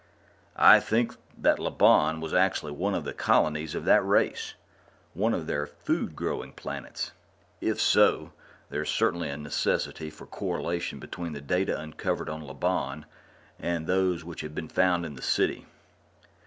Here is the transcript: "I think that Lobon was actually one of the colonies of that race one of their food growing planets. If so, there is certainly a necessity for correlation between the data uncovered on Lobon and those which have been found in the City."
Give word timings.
"I 0.55 0.79
think 0.79 1.15
that 1.37 1.59
Lobon 1.59 2.21
was 2.21 2.33
actually 2.33 2.71
one 2.71 2.95
of 2.95 3.03
the 3.03 3.13
colonies 3.13 3.75
of 3.75 3.85
that 3.85 4.03
race 4.03 4.55
one 5.13 5.31
of 5.31 5.45
their 5.45 5.67
food 5.67 6.15
growing 6.15 6.53
planets. 6.53 7.11
If 7.59 7.79
so, 7.79 8.33
there 8.71 8.81
is 8.81 8.89
certainly 8.89 9.29
a 9.29 9.37
necessity 9.37 10.09
for 10.09 10.25
correlation 10.25 10.97
between 10.97 11.33
the 11.33 11.39
data 11.41 11.79
uncovered 11.79 12.29
on 12.29 12.41
Lobon 12.41 13.05
and 13.59 13.85
those 13.85 14.23
which 14.23 14.41
have 14.41 14.55
been 14.55 14.69
found 14.69 15.05
in 15.05 15.13
the 15.13 15.21
City." 15.21 15.67